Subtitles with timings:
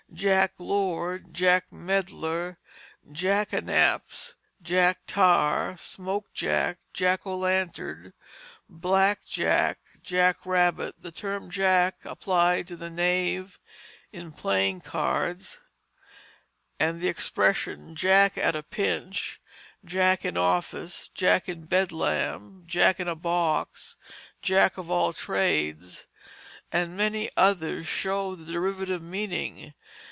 [0.13, 2.57] Jack lord, jack meddler,
[3.13, 8.11] jackanapes, Jack Tar, smoke jack, jack o' lantern,
[8.67, 13.57] black jack, jack rabbit, the term jack applied to the knave
[14.11, 15.61] in playing cards,
[16.77, 19.39] and the expressions jack at a pinch,
[19.85, 23.95] jack in office, jack in bedlam, jack in a box,
[24.41, 26.07] jack of all trades,
[26.69, 29.73] and many others show the derivative meaning.